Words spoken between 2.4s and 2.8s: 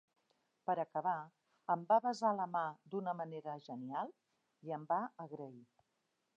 mà